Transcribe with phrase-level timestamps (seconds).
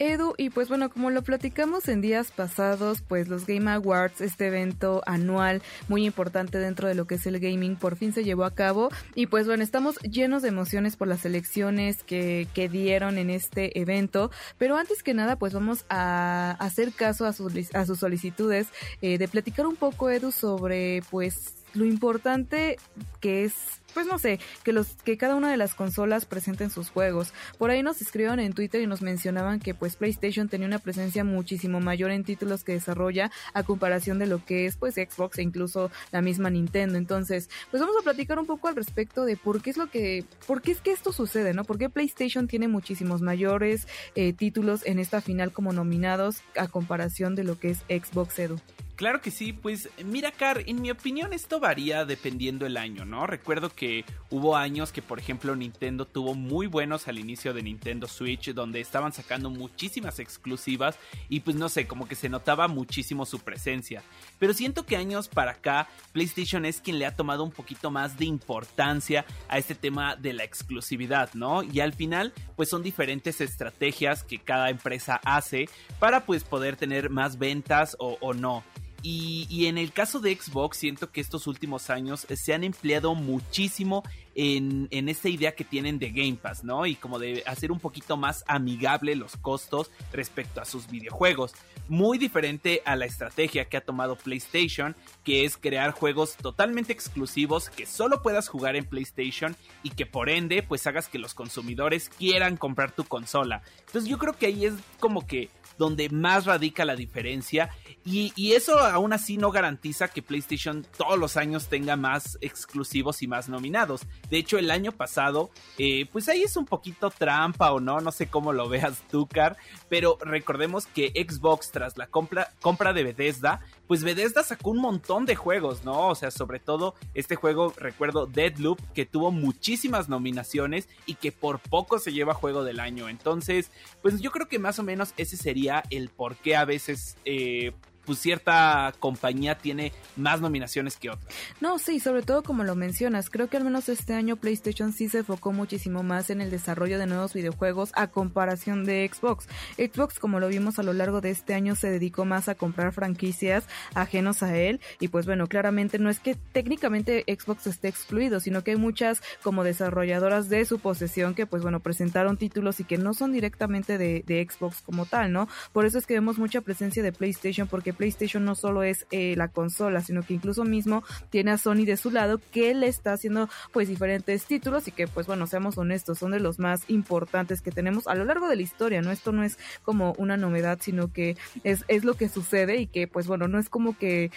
[0.00, 4.46] Edu, y pues bueno, como lo platicamos en días pasados, pues los Game Awards, este
[4.46, 8.44] evento anual muy importante dentro de lo que es el gaming, por fin se llevó
[8.44, 8.88] a cabo.
[9.14, 13.78] Y pues bueno, estamos llenos de emociones por las elecciones que, que dieron en este
[13.78, 14.30] evento.
[14.56, 18.68] Pero antes que nada, pues vamos a hacer caso a sus, a sus solicitudes
[19.02, 22.76] eh, de platicar un poco, Edu, sobre pues lo importante
[23.20, 26.90] que es pues no sé, que los que cada una de las consolas presenten sus
[26.90, 27.32] juegos.
[27.58, 31.24] Por ahí nos escribieron en Twitter y nos mencionaban que pues PlayStation tenía una presencia
[31.24, 35.42] muchísimo mayor en títulos que desarrolla a comparación de lo que es pues Xbox e
[35.42, 36.98] incluso la misma Nintendo.
[36.98, 40.24] Entonces, pues vamos a platicar un poco al respecto de por qué es lo que
[40.46, 41.64] por qué es que esto sucede, ¿no?
[41.64, 47.34] Por qué PlayStation tiene muchísimos mayores eh, títulos en esta final como nominados a comparación
[47.34, 48.60] de lo que es Xbox Edu.
[49.00, 53.26] Claro que sí, pues mira, Car, en mi opinión esto varía dependiendo el año, ¿no?
[53.26, 58.06] Recuerdo que hubo años que, por ejemplo, Nintendo tuvo muy buenos al inicio de Nintendo
[58.06, 60.98] Switch, donde estaban sacando muchísimas exclusivas
[61.30, 64.02] y pues no sé, como que se notaba muchísimo su presencia.
[64.38, 68.18] Pero siento que años para acá, PlayStation es quien le ha tomado un poquito más
[68.18, 71.62] de importancia a este tema de la exclusividad, ¿no?
[71.62, 77.08] Y al final, pues son diferentes estrategias que cada empresa hace para pues poder tener
[77.08, 78.62] más ventas o, o no.
[79.02, 84.02] Y, en el caso de Xbox, siento que estos últimos años se han empleado muchísimo
[84.34, 86.86] en, en, esta idea que tienen de Game Pass, ¿no?
[86.86, 91.54] Y como de hacer un poquito más amigable los costos respecto a sus videojuegos.
[91.88, 97.68] Muy diferente a la estrategia que ha tomado PlayStation, que es crear juegos totalmente exclusivos
[97.68, 102.08] que solo puedas jugar en PlayStation y que por ende, pues hagas que los consumidores
[102.08, 103.62] quieran comprar tu consola.
[103.86, 107.70] Entonces yo creo que ahí es como que donde más radica la diferencia.
[108.04, 113.22] Y, y, eso aún así no garantiza que PlayStation todos los años tenga más exclusivos
[113.22, 114.02] y más nominados.
[114.28, 118.12] De hecho, el año pasado, eh, pues ahí es un poquito trampa o no, no
[118.12, 119.56] sé cómo lo veas tú, Car,
[119.88, 125.26] pero recordemos que Xbox tras la compra, compra de Bethesda, pues Bethesda sacó un montón
[125.26, 126.08] de juegos, ¿no?
[126.08, 131.58] O sea, sobre todo este juego, recuerdo, Deadloop, que tuvo muchísimas nominaciones y que por
[131.58, 133.08] poco se lleva juego del año.
[133.08, 133.70] Entonces,
[134.02, 137.16] pues yo creo que más o menos ese sería el por qué a veces...
[137.24, 137.72] Eh,
[138.10, 141.28] pues cierta compañía tiene más nominaciones que otra.
[141.60, 145.08] No, sí, sobre todo como lo mencionas, creo que al menos este año PlayStation sí
[145.08, 149.46] se enfocó muchísimo más en el desarrollo de nuevos videojuegos a comparación de Xbox.
[149.76, 152.92] Xbox, como lo vimos a lo largo de este año, se dedicó más a comprar
[152.92, 158.40] franquicias ajenos a él y pues bueno, claramente no es que técnicamente Xbox esté excluido,
[158.40, 162.84] sino que hay muchas como desarrolladoras de su posesión que pues bueno, presentaron títulos y
[162.84, 165.48] que no son directamente de, de Xbox como tal, ¿no?
[165.72, 169.34] Por eso es que vemos mucha presencia de PlayStation porque PlayStation no solo es eh,
[169.36, 173.12] la consola, sino que incluso mismo tiene a Sony de su lado que le está
[173.12, 177.60] haciendo pues diferentes títulos y que pues bueno, seamos honestos, son de los más importantes
[177.60, 179.10] que tenemos a lo largo de la historia, ¿no?
[179.10, 183.06] Esto no es como una novedad, sino que es, es lo que sucede y que
[183.06, 184.30] pues bueno, no es como que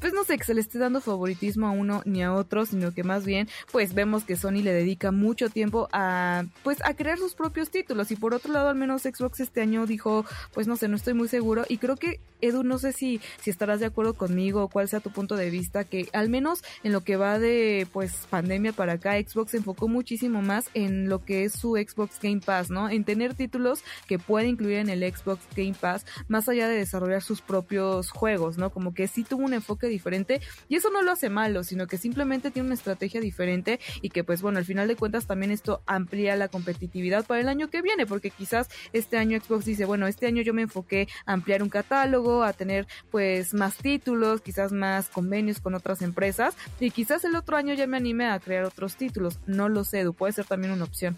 [0.00, 2.92] pues no sé, que se le esté dando favoritismo a uno ni a otro, sino
[2.92, 7.18] que más bien, pues vemos que Sony le dedica mucho tiempo a, pues a crear
[7.18, 8.10] sus propios títulos.
[8.10, 11.14] Y por otro lado, al menos Xbox este año dijo, pues no sé, no estoy
[11.14, 11.64] muy seguro.
[11.68, 15.00] Y creo que, Edu, no sé si, si estarás de acuerdo conmigo o cuál sea
[15.00, 18.94] tu punto de vista, que al menos en lo que va de, pues, pandemia para
[18.94, 22.88] acá, Xbox se enfocó muchísimo más en lo que es su Xbox Game Pass, ¿no?
[22.88, 27.22] En tener títulos que puede incluir en el Xbox Game Pass, más allá de desarrollar
[27.22, 28.70] sus propios juegos, ¿no?
[28.70, 31.98] Como que sí tuvo un enfoque diferente y eso no lo hace malo, sino que
[31.98, 35.82] simplemente tiene una estrategia diferente y que pues bueno, al final de cuentas también esto
[35.86, 40.06] amplía la competitividad para el año que viene, porque quizás este año Xbox dice, bueno,
[40.06, 44.72] este año yo me enfoqué a ampliar un catálogo, a tener pues más títulos, quizás
[44.72, 48.64] más convenios con otras empresas y quizás el otro año ya me anime a crear
[48.64, 51.16] otros títulos, no lo sé, puede ser también una opción.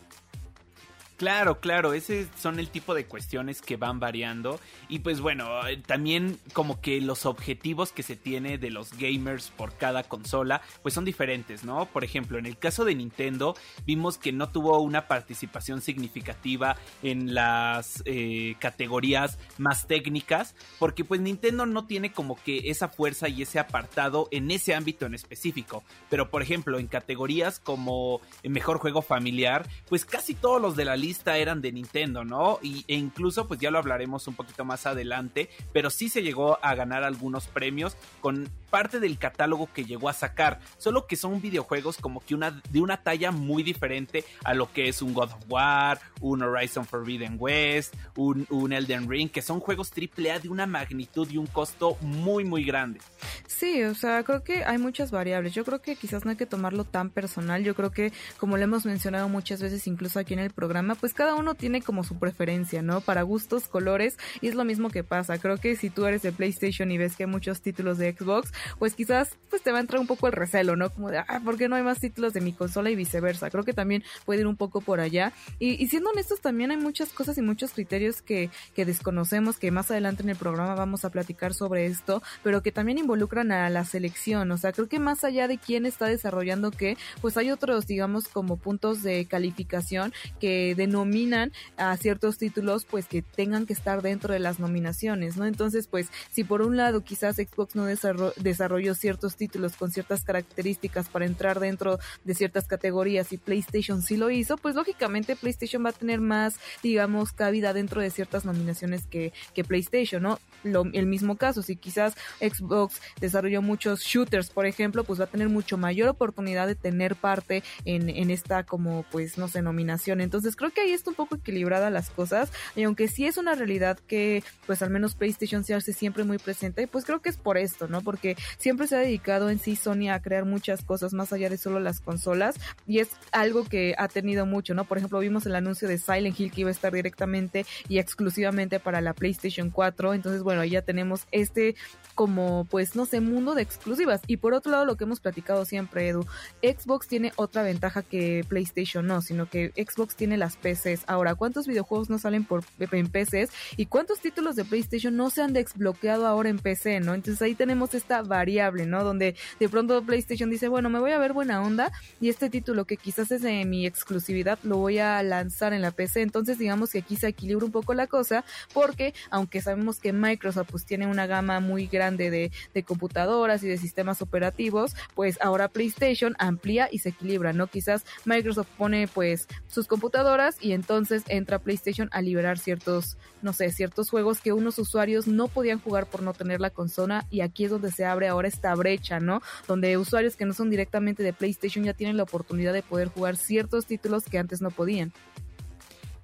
[1.20, 4.58] Claro, claro, ese son el tipo de cuestiones que van variando
[4.88, 5.46] y pues bueno,
[5.84, 10.94] también como que los objetivos que se tiene de los gamers por cada consola pues
[10.94, 11.84] son diferentes, ¿no?
[11.84, 17.34] Por ejemplo, en el caso de Nintendo vimos que no tuvo una participación significativa en
[17.34, 23.42] las eh, categorías más técnicas porque pues Nintendo no tiene como que esa fuerza y
[23.42, 29.02] ese apartado en ese ámbito en específico, pero por ejemplo en categorías como mejor juego
[29.02, 32.58] familiar pues casi todos los de la lista eran de Nintendo, ¿no?
[32.62, 36.58] Y, e incluso, pues ya lo hablaremos un poquito más adelante, pero sí se llegó
[36.62, 41.40] a ganar algunos premios con parte del catálogo que llegó a sacar, solo que son
[41.40, 45.32] videojuegos como que una, de una talla muy diferente a lo que es un God
[45.32, 50.48] of War, un Horizon Forbidden West, un, un Elden Ring, que son juegos AAA de
[50.48, 53.00] una magnitud y un costo muy, muy grande.
[53.46, 55.52] Sí, o sea, creo que hay muchas variables.
[55.52, 57.64] Yo creo que quizás no hay que tomarlo tan personal.
[57.64, 61.14] Yo creo que, como lo hemos mencionado muchas veces, incluso aquí en el programa, pues
[61.14, 63.00] cada uno tiene como su preferencia, ¿no?
[63.00, 65.38] Para gustos, colores, y es lo mismo que pasa.
[65.38, 68.52] Creo que si tú eres de PlayStation y ves que hay muchos títulos de Xbox,
[68.78, 70.90] pues quizás pues te va a entrar un poco el recelo, ¿no?
[70.90, 73.50] Como de, ah, ¿por qué no hay más títulos de mi consola y viceversa?
[73.50, 75.32] Creo que también puede ir un poco por allá.
[75.58, 79.90] Y, siendo honestos, también hay muchas cosas y muchos criterios que, que desconocemos, que más
[79.90, 83.84] adelante en el programa vamos a platicar sobre esto, pero que también involucran a la
[83.84, 84.50] selección.
[84.52, 88.28] O sea, creo que más allá de quién está desarrollando qué, pues hay otros, digamos,
[88.28, 94.32] como puntos de calificación que denominan a ciertos títulos, pues que tengan que estar dentro
[94.32, 95.44] de las nominaciones, ¿no?
[95.44, 101.10] Entonces, pues, si por un lado quizás Xbox no desarrolló ciertos títulos con ciertas características
[101.10, 105.90] para entrar dentro de ciertas categorías y PlayStation sí lo hizo, pues lógicamente PlayStation va
[105.90, 109.32] a tener más, digamos, cabida dentro de ciertas nominaciones que,
[109.68, 110.38] PlayStation, ¿no?
[110.64, 115.50] El mismo caso, si quizás Xbox desarrolló muchos shooters, por ejemplo, pues va a tener
[115.50, 120.22] mucho mayor oportunidad de tener parte en, en esta como pues no sé, nominación.
[120.22, 123.54] Entonces creo que ahí está un poco equilibrada las cosas y aunque sí es una
[123.54, 127.36] realidad que pues al menos PlayStation se hace siempre muy presente, pues creo que es
[127.36, 128.00] por esto, ¿no?
[128.02, 131.58] Porque siempre se ha dedicado en sí Sony a crear muchas cosas más allá de
[131.58, 132.56] solo las consolas
[132.86, 134.84] y es algo que ha tenido mucho, ¿no?
[134.84, 138.80] Por ejemplo, vimos el anuncio de Silent Hill que iba a estar directamente y exclusivamente
[138.80, 141.74] para la PlayStation 4, entonces bueno, ahí ya tenemos este
[142.14, 144.20] como pues no sé, mundo de exclusivas.
[144.26, 146.26] Y por otro lado, lo que hemos platicado siempre, Edu,
[146.62, 151.04] Xbox tiene otra ventaja que PlayStation no, sino que Xbox tiene las PCs.
[151.06, 155.42] Ahora, ¿cuántos videojuegos no salen por en PCs y cuántos títulos de PlayStation no se
[155.42, 157.14] han desbloqueado ahora en PC, ¿no?
[157.14, 159.04] Entonces ahí tenemos esta variable, ¿no?
[159.04, 162.84] Donde de pronto PlayStation dice, bueno, me voy a ver buena onda y este título
[162.84, 166.22] que quizás es de mi exclusividad lo voy a lanzar en la PC.
[166.22, 170.68] Entonces digamos que aquí se equilibra un poco la cosa porque aunque sabemos que Microsoft
[170.70, 175.68] pues tiene una gama muy grande de, de computadoras y de sistemas operativos, pues ahora
[175.68, 177.66] PlayStation amplía y se equilibra, ¿no?
[177.66, 183.70] Quizás Microsoft pone pues sus computadoras y entonces entra PlayStation a liberar ciertos, no sé,
[183.70, 187.64] ciertos juegos que unos usuarios no podían jugar por no tener la consola y aquí
[187.64, 189.42] es donde se abre ahora esta brecha, ¿no?
[189.66, 193.36] Donde usuarios que no son directamente de PlayStation ya tienen la oportunidad de poder jugar
[193.36, 195.12] ciertos títulos que antes no podían.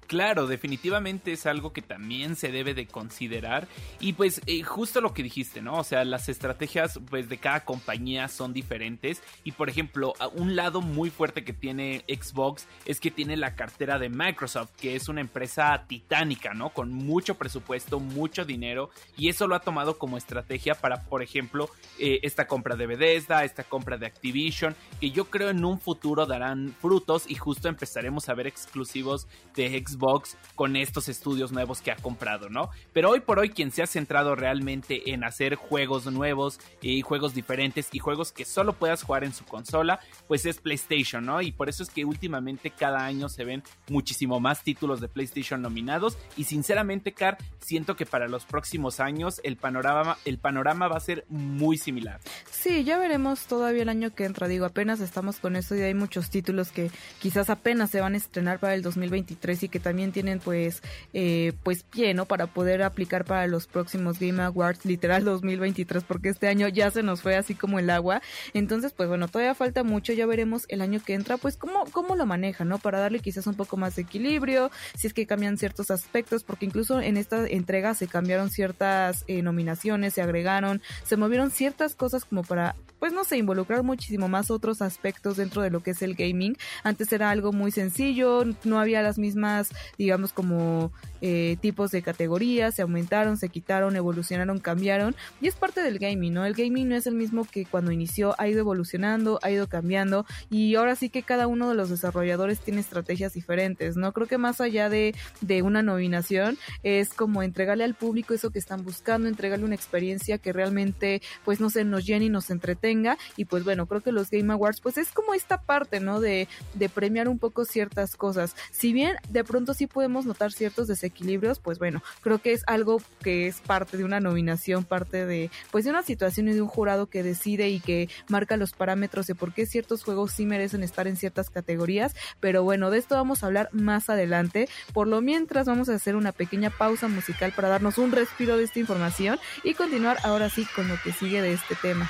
[0.07, 3.67] Claro, definitivamente es algo que también se debe de considerar
[3.99, 5.79] y pues eh, justo lo que dijiste, ¿no?
[5.79, 10.79] O sea, las estrategias pues de cada compañía son diferentes y por ejemplo, un lado
[10.79, 15.19] muy fuerte que tiene Xbox es que tiene la cartera de Microsoft, que es una
[15.19, 16.69] empresa titánica, ¿no?
[16.69, 21.69] Con mucho presupuesto, mucho dinero y eso lo ha tomado como estrategia para, por ejemplo,
[21.99, 26.25] eh, esta compra de Bethesda, esta compra de Activision, que yo creo en un futuro
[26.25, 31.81] darán frutos y justo empezaremos a ver exclusivos de Xbox Xbox con estos estudios nuevos
[31.81, 32.69] que ha comprado, ¿no?
[32.93, 37.33] Pero hoy por hoy quien se ha centrado realmente en hacer juegos nuevos y juegos
[37.33, 41.41] diferentes y juegos que solo puedas jugar en su consola, pues es PlayStation, ¿no?
[41.41, 45.61] Y por eso es que últimamente cada año se ven muchísimo más títulos de PlayStation
[45.61, 50.97] nominados y sinceramente, Car, siento que para los próximos años el panorama, el panorama va
[50.97, 52.19] a ser muy similar.
[52.59, 55.93] Sí, ya veremos todavía el año que entra, digo, apenas estamos con esto y hay
[55.93, 60.11] muchos títulos que quizás apenas se van a estrenar para el 2023 y que también
[60.11, 60.81] tienen pues
[61.13, 62.25] eh, pues pie, ¿no?
[62.25, 67.03] Para poder aplicar para los próximos Game Awards, literal 2023, porque este año ya se
[67.03, 68.23] nos fue así como el agua.
[68.55, 72.15] Entonces, pues bueno, todavía falta mucho, ya veremos el año que entra, pues cómo, cómo
[72.15, 72.79] lo maneja, ¿no?
[72.79, 76.65] Para darle quizás un poco más de equilibrio, si es que cambian ciertos aspectos, porque
[76.65, 82.25] incluso en esta entrega se cambiaron ciertas eh, nominaciones, se agregaron, se movieron ciertas cosas
[82.25, 86.01] como para pues no sé, involucrar muchísimo más otros aspectos dentro de lo que es
[86.01, 86.57] el gaming.
[86.83, 92.75] Antes era algo muy sencillo, no había las mismas, digamos, como eh, tipos de categorías,
[92.75, 96.45] se aumentaron, se quitaron, evolucionaron, cambiaron y es parte del gaming, ¿no?
[96.45, 100.25] El gaming no es el mismo que cuando inició, ha ido evolucionando, ha ido cambiando
[100.49, 104.11] y ahora sí que cada uno de los desarrolladores tiene estrategias diferentes, ¿no?
[104.13, 108.59] Creo que más allá de, de una nominación es como entregarle al público eso que
[108.59, 113.17] están buscando, entregarle una experiencia que realmente pues no se nos llene y nos entretenga
[113.35, 116.19] y pues bueno, creo que los Game Awards pues es como esta parte, ¿no?
[116.19, 118.55] De, de premiar un poco ciertas cosas.
[118.71, 123.01] Si bien de pronto sí podemos notar ciertos desequilibrios, pues bueno, creo que es algo
[123.21, 126.67] que es parte de una nominación, parte de pues de una situación y de un
[126.67, 130.83] jurado que decide y que marca los parámetros de por qué ciertos juegos sí merecen
[130.83, 134.67] estar en ciertas categorías, pero bueno, de esto vamos a hablar más adelante.
[134.93, 138.63] Por lo mientras vamos a hacer una pequeña pausa musical para darnos un respiro de
[138.63, 142.09] esta información y continuar ahora sí con lo que sigue de este tema.